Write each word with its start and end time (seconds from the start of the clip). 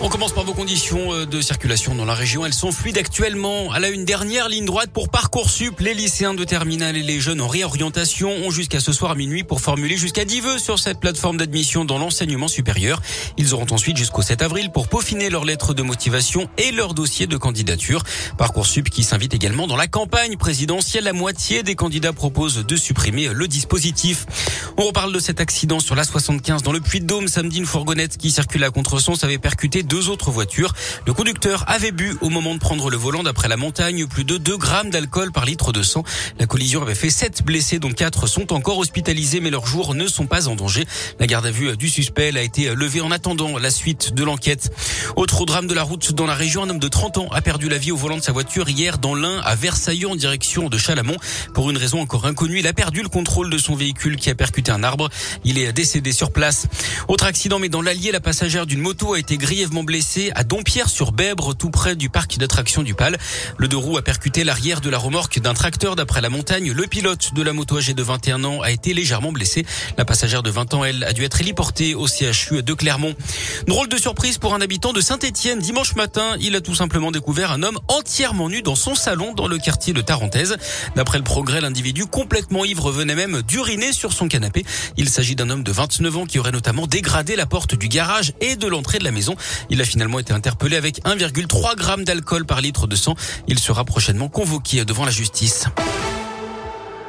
On 0.00 0.08
commence 0.08 0.30
par 0.30 0.44
vos 0.44 0.54
conditions 0.54 1.12
euh, 1.12 1.26
de 1.26 1.40
circulation 1.40 1.96
dans 1.96 2.04
la 2.04 2.14
région. 2.14 2.46
Elles 2.46 2.54
sont 2.54 2.70
fluides 2.70 2.98
actuellement. 2.98 3.72
À 3.72 3.80
la 3.80 3.88
une 3.88 4.04
dernière 4.04 4.48
ligne 4.48 4.64
droite 4.64 4.90
pour 4.92 5.08
Parcoursup, 5.08 5.80
les 5.80 5.92
lycéens 5.92 6.34
de 6.34 6.44
terminale 6.44 6.96
et 6.96 7.02
les 7.02 7.18
jeunes 7.18 7.40
en 7.40 7.48
réorientation 7.48 8.30
ont 8.30 8.50
jusqu'à 8.52 8.78
ce 8.78 8.92
soir 8.92 9.16
minuit 9.16 9.42
pour 9.42 9.60
formuler 9.60 9.96
jusqu'à 9.96 10.24
10 10.24 10.40
vœux 10.40 10.58
sur 10.58 10.78
cette 10.78 11.00
plateforme 11.00 11.36
d'admission 11.36 11.84
dans 11.84 11.98
l'enseignement 11.98 12.46
supérieur. 12.46 13.02
Ils 13.38 13.54
auront 13.54 13.66
ensuite 13.72 13.96
jusqu'au 13.96 14.22
7 14.22 14.40
avril 14.42 14.70
pour 14.70 14.86
peaufiner 14.86 15.30
leurs 15.30 15.44
lettres 15.44 15.74
de 15.74 15.82
motivation 15.82 16.48
et 16.58 16.70
leur 16.70 16.94
dossier 16.94 17.26
de 17.26 17.36
candidature. 17.36 18.04
Parcoursup 18.36 18.90
qui 18.90 19.02
s'invite 19.02 19.34
également 19.34 19.66
dans 19.66 19.76
la 19.76 19.88
campagne 19.88 20.36
présidentielle. 20.36 21.04
La 21.04 21.12
moitié 21.12 21.64
des 21.64 21.74
candidats 21.74 22.12
proposent 22.12 22.64
de 22.64 22.76
supprimer 22.76 23.30
le 23.34 23.48
dispositif. 23.48 24.26
On 24.76 24.84
reparle 24.84 25.12
de 25.12 25.18
cet 25.18 25.40
accident 25.40 25.80
sur 25.80 25.96
la 25.96 26.04
75 26.04 26.62
dans 26.62 26.72
le 26.72 26.80
Puy-de-Dôme. 26.80 27.26
Samedi, 27.26 27.58
une 27.58 27.66
fourgonnette 27.66 28.16
qui 28.16 28.30
circulait 28.30 28.66
à 28.66 28.70
contresens 28.70 29.24
avait 29.24 29.38
percuté 29.38 29.82
deux 29.88 30.08
autres 30.08 30.30
voitures. 30.30 30.72
Le 31.06 31.12
conducteur 31.12 31.64
avait 31.66 31.92
bu 31.92 32.16
au 32.20 32.28
moment 32.28 32.54
de 32.54 32.60
prendre 32.60 32.90
le 32.90 32.96
volant 32.96 33.22
d'après 33.22 33.48
la 33.48 33.56
montagne 33.56 34.06
plus 34.06 34.24
de 34.24 34.36
2 34.36 34.56
grammes 34.56 34.90
d'alcool 34.90 35.32
par 35.32 35.44
litre 35.44 35.72
de 35.72 35.82
sang. 35.82 36.04
La 36.38 36.46
collision 36.46 36.82
avait 36.82 36.94
fait 36.94 37.10
7 37.10 37.42
blessés 37.44 37.78
dont 37.78 37.90
4 37.90 38.26
sont 38.26 38.52
encore 38.52 38.78
hospitalisés 38.78 39.40
mais 39.40 39.50
leurs 39.50 39.66
jours 39.66 39.94
ne 39.94 40.06
sont 40.06 40.26
pas 40.26 40.48
en 40.48 40.54
danger. 40.54 40.84
La 41.18 41.26
garde 41.26 41.46
à 41.46 41.50
vue 41.50 41.76
du 41.76 41.88
suspect 41.88 42.36
a 42.36 42.42
été 42.42 42.74
levée 42.74 43.00
en 43.00 43.10
attendant 43.10 43.58
la 43.58 43.70
suite 43.70 44.14
de 44.14 44.22
l'enquête. 44.22 44.70
Autre 45.16 45.46
drame 45.46 45.66
de 45.66 45.74
la 45.74 45.82
route 45.82 46.12
dans 46.12 46.26
la 46.26 46.34
région, 46.34 46.62
un 46.64 46.70
homme 46.70 46.78
de 46.78 46.88
30 46.88 47.18
ans 47.18 47.28
a 47.32 47.40
perdu 47.40 47.68
la 47.68 47.78
vie 47.78 47.92
au 47.92 47.96
volant 47.96 48.16
de 48.16 48.22
sa 48.22 48.32
voiture 48.32 48.68
hier 48.68 48.98
dans 48.98 49.14
l'Ain 49.14 49.40
à 49.44 49.54
Versailles 49.54 50.06
en 50.06 50.16
direction 50.16 50.68
de 50.68 50.76
Chalamont. 50.76 51.16
Pour 51.54 51.70
une 51.70 51.78
raison 51.78 52.00
encore 52.00 52.26
inconnue, 52.26 52.58
il 52.58 52.66
a 52.66 52.72
perdu 52.72 53.02
le 53.02 53.08
contrôle 53.08 53.50
de 53.50 53.58
son 53.58 53.74
véhicule 53.74 54.16
qui 54.16 54.28
a 54.30 54.34
percuté 54.34 54.70
un 54.70 54.82
arbre. 54.82 55.08
Il 55.44 55.58
est 55.58 55.72
décédé 55.72 56.12
sur 56.12 56.30
place. 56.30 56.66
Autre 57.08 57.24
accident 57.24 57.58
mais 57.58 57.68
dans 57.68 57.82
l'Allier, 57.82 58.12
la 58.12 58.20
passagère 58.20 58.66
d'une 58.66 58.80
moto 58.80 59.14
a 59.14 59.18
été 59.18 59.38
grièvement 59.38 59.77
blessée 59.82 60.32
à 60.34 60.44
Dompierre-sur-Bèbre, 60.44 61.54
tout 61.54 61.70
près 61.70 61.96
du 61.96 62.08
parc 62.08 62.38
d'attractions 62.38 62.82
du 62.82 62.94
Pal. 62.94 63.18
Le 63.56 63.68
deux 63.68 63.76
roues 63.76 63.96
a 63.96 64.02
percuté 64.02 64.44
l'arrière 64.44 64.80
de 64.80 64.90
la 64.90 64.98
remorque 64.98 65.38
d'un 65.40 65.54
tracteur 65.54 65.96
d'après 65.96 66.20
la 66.20 66.30
montagne. 66.30 66.72
Le 66.72 66.86
pilote 66.86 67.34
de 67.34 67.42
la 67.42 67.52
moto 67.52 67.78
âgé 67.78 67.94
de 67.94 68.02
21 68.02 68.44
ans 68.44 68.60
a 68.60 68.70
été 68.70 68.94
légèrement 68.94 69.32
blessé. 69.32 69.66
La 69.96 70.04
passagère 70.04 70.42
de 70.42 70.50
20 70.50 70.74
ans, 70.74 70.84
elle, 70.84 71.04
a 71.04 71.12
dû 71.12 71.24
être 71.24 71.40
héliportée 71.40 71.94
au 71.94 72.06
CHU 72.06 72.62
de 72.62 72.74
Clermont. 72.74 73.14
Drôle 73.66 73.88
de 73.88 73.96
surprise 73.96 74.38
pour 74.38 74.54
un 74.54 74.60
habitant 74.60 74.92
de 74.92 75.00
Saint-Étienne. 75.00 75.58
Dimanche 75.60 75.94
matin, 75.94 76.36
il 76.40 76.56
a 76.56 76.60
tout 76.60 76.74
simplement 76.74 77.10
découvert 77.10 77.52
un 77.52 77.62
homme 77.62 77.78
entièrement 77.88 78.48
nu 78.48 78.62
dans 78.62 78.76
son 78.76 78.94
salon 78.94 79.34
dans 79.34 79.48
le 79.48 79.58
quartier 79.58 79.92
de 79.92 80.00
Tarentaise. 80.00 80.56
D'après 80.96 81.18
le 81.18 81.24
progrès, 81.24 81.60
l'individu 81.60 82.06
complètement 82.06 82.64
ivre 82.64 82.90
venait 82.90 83.14
même 83.14 83.42
d'uriner 83.42 83.92
sur 83.92 84.12
son 84.12 84.28
canapé. 84.28 84.64
Il 84.96 85.08
s'agit 85.08 85.34
d'un 85.34 85.50
homme 85.50 85.62
de 85.62 85.72
29 85.72 86.16
ans 86.16 86.26
qui 86.26 86.38
aurait 86.38 86.52
notamment 86.52 86.86
dégradé 86.86 87.36
la 87.36 87.46
porte 87.46 87.74
du 87.74 87.88
garage 87.88 88.32
et 88.40 88.56
de 88.56 88.66
l'entrée 88.66 88.98
de 88.98 89.04
la 89.04 89.10
maison. 89.10 89.36
Il 89.70 89.80
a 89.80 89.84
finalement 89.84 90.18
été 90.18 90.32
interpellé 90.32 90.76
avec 90.76 91.02
1,3 91.04 91.98
g 91.98 92.04
d'alcool 92.04 92.44
par 92.46 92.60
litre 92.60 92.86
de 92.86 92.96
sang. 92.96 93.14
Il 93.46 93.58
sera 93.58 93.84
prochainement 93.84 94.28
convoqué 94.28 94.84
devant 94.84 95.04
la 95.04 95.10
justice. 95.10 95.66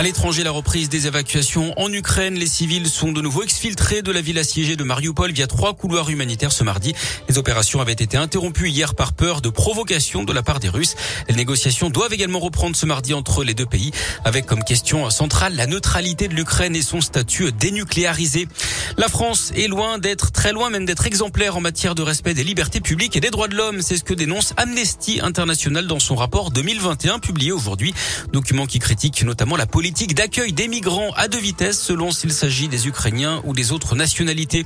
À 0.00 0.02
l'étranger, 0.02 0.44
la 0.44 0.50
reprise 0.50 0.88
des 0.88 1.08
évacuations 1.08 1.78
en 1.78 1.92
Ukraine. 1.92 2.32
Les 2.32 2.46
civils 2.46 2.88
sont 2.88 3.12
de 3.12 3.20
nouveau 3.20 3.42
exfiltrés 3.42 4.00
de 4.00 4.10
la 4.10 4.22
ville 4.22 4.38
assiégée 4.38 4.74
de 4.74 4.82
Mariupol 4.82 5.30
via 5.30 5.46
trois 5.46 5.74
couloirs 5.74 6.08
humanitaires 6.08 6.52
ce 6.52 6.64
mardi. 6.64 6.94
Les 7.28 7.36
opérations 7.36 7.82
avaient 7.82 7.92
été 7.92 8.16
interrompues 8.16 8.70
hier 8.70 8.94
par 8.94 9.12
peur 9.12 9.42
de 9.42 9.50
provocation 9.50 10.24
de 10.24 10.32
la 10.32 10.42
part 10.42 10.58
des 10.58 10.70
Russes. 10.70 10.96
Les 11.28 11.34
négociations 11.34 11.90
doivent 11.90 12.14
également 12.14 12.38
reprendre 12.38 12.76
ce 12.76 12.86
mardi 12.86 13.12
entre 13.12 13.44
les 13.44 13.52
deux 13.52 13.66
pays 13.66 13.90
avec 14.24 14.46
comme 14.46 14.64
question 14.64 15.10
centrale 15.10 15.54
la 15.54 15.66
neutralité 15.66 16.28
de 16.28 16.34
l'Ukraine 16.34 16.74
et 16.74 16.80
son 16.80 17.02
statut 17.02 17.52
dénucléarisé. 17.52 18.48
La 18.96 19.08
France 19.08 19.52
est 19.54 19.68
loin 19.68 19.98
d'être 19.98 20.32
très 20.32 20.52
loin 20.52 20.70
même 20.70 20.86
d'être 20.86 21.06
exemplaire 21.06 21.58
en 21.58 21.60
matière 21.60 21.94
de 21.94 22.00
respect 22.00 22.32
des 22.32 22.42
libertés 22.42 22.80
publiques 22.80 23.16
et 23.16 23.20
des 23.20 23.28
droits 23.28 23.48
de 23.48 23.54
l'homme. 23.54 23.82
C'est 23.82 23.98
ce 23.98 24.04
que 24.04 24.14
dénonce 24.14 24.54
Amnesty 24.56 25.20
International 25.20 25.86
dans 25.86 26.00
son 26.00 26.14
rapport 26.14 26.50
2021 26.52 27.18
publié 27.18 27.52
aujourd'hui. 27.52 27.92
Document 28.32 28.64
qui 28.64 28.78
critique 28.78 29.22
notamment 29.24 29.56
la 29.56 29.66
politique 29.66 29.89
politique 29.90 30.14
d'accueil 30.14 30.52
des 30.52 30.68
migrants 30.68 31.10
à 31.16 31.26
deux 31.26 31.40
vitesses 31.40 31.80
selon 31.80 32.12
s'il 32.12 32.32
s'agit 32.32 32.68
des 32.68 32.86
Ukrainiens 32.86 33.42
ou 33.44 33.54
des 33.54 33.72
autres 33.72 33.96
nationalités. 33.96 34.64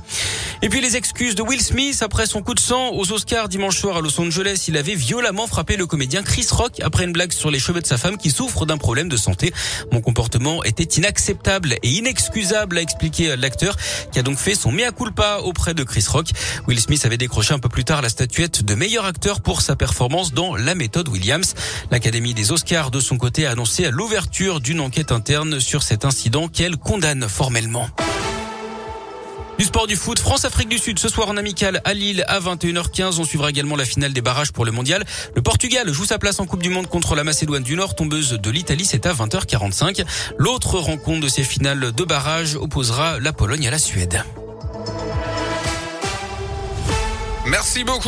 Et 0.61 0.69
puis 0.69 0.81
les 0.81 0.97
excuses 0.97 1.33
de 1.33 1.41
Will 1.41 1.63
Smith 1.63 2.03
après 2.03 2.27
son 2.27 2.43
coup 2.43 2.53
de 2.53 2.59
sang 2.59 2.91
aux 2.93 3.11
Oscars 3.11 3.49
dimanche 3.49 3.79
soir 3.79 3.97
à 3.97 4.01
Los 4.01 4.21
Angeles. 4.21 4.65
Il 4.67 4.77
avait 4.77 4.93
violemment 4.93 5.47
frappé 5.47 5.77
le 5.77 5.87
comédien 5.87 6.21
Chris 6.21 6.45
Rock 6.51 6.79
après 6.83 7.05
une 7.05 7.11
blague 7.11 7.31
sur 7.31 7.49
les 7.49 7.57
cheveux 7.57 7.81
de 7.81 7.87
sa 7.87 7.97
femme 7.97 8.17
qui 8.17 8.29
souffre 8.29 8.67
d'un 8.67 8.77
problème 8.77 9.09
de 9.09 9.17
santé. 9.17 9.51
Mon 9.91 9.99
comportement 9.99 10.63
était 10.63 10.83
inacceptable 10.83 11.73
et 11.81 11.89
inexcusable, 11.89 12.77
a 12.77 12.81
expliqué 12.81 13.35
l'acteur 13.35 13.77
qui 14.11 14.19
a 14.19 14.21
donc 14.21 14.37
fait 14.37 14.53
son 14.53 14.71
mea 14.71 14.91
culpa 14.91 15.39
auprès 15.43 15.73
de 15.73 15.83
Chris 15.83 16.05
Rock. 16.07 16.27
Will 16.67 16.79
Smith 16.79 17.03
avait 17.03 17.17
décroché 17.17 17.55
un 17.55 17.59
peu 17.59 17.69
plus 17.69 17.83
tard 17.83 18.03
la 18.03 18.09
statuette 18.09 18.63
de 18.63 18.75
meilleur 18.75 19.05
acteur 19.05 19.41
pour 19.41 19.61
sa 19.61 19.75
performance 19.75 20.33
dans 20.33 20.55
La 20.55 20.75
méthode 20.75 21.09
Williams. 21.09 21.55
L'Académie 21.89 22.35
des 22.35 22.51
Oscars 22.51 22.91
de 22.91 22.99
son 22.99 23.17
côté 23.17 23.47
a 23.47 23.51
annoncé 23.53 23.89
l'ouverture 23.89 24.59
d'une 24.59 24.81
enquête 24.81 25.11
interne 25.15 25.59
sur 25.59 25.81
cet 25.81 26.05
incident 26.05 26.47
qu'elle 26.47 26.77
condamne 26.77 27.27
formellement. 27.27 27.89
Du 29.57 29.63
sport 29.63 29.87
du 29.87 29.95
foot, 29.95 30.19
France-Afrique 30.19 30.67
du 30.67 30.77
Sud 30.77 30.99
ce 30.99 31.07
soir 31.07 31.29
en 31.29 31.37
amical 31.37 31.81
à 31.85 31.93
Lille 31.93 32.25
à 32.27 32.41
21h15. 32.41 33.19
On 33.19 33.23
suivra 33.23 33.49
également 33.49 33.77
la 33.77 33.85
finale 33.85 34.11
des 34.11 34.19
barrages 34.21 34.51
pour 34.51 34.65
le 34.65 34.71
mondial. 34.71 35.05
Le 35.33 35.41
Portugal 35.41 35.91
joue 35.93 36.03
sa 36.03 36.19
place 36.19 36.41
en 36.41 36.45
Coupe 36.45 36.61
du 36.61 36.69
Monde 36.69 36.87
contre 36.87 37.15
la 37.15 37.23
Macédoine 37.23 37.63
du 37.63 37.77
Nord, 37.77 37.95
tombeuse 37.95 38.31
de 38.31 38.49
l'Italie. 38.51 38.83
C'est 38.83 39.05
à 39.05 39.13
20h45. 39.13 40.03
L'autre 40.37 40.77
rencontre 40.77 41.21
de 41.21 41.29
ces 41.29 41.43
finales 41.43 41.93
de 41.93 42.03
barrages 42.03 42.55
opposera 42.55 43.19
la 43.19 43.31
Pologne 43.31 43.65
à 43.67 43.71
la 43.71 43.79
Suède. 43.79 44.23
Merci 47.45 47.85
beaucoup. 47.85 48.03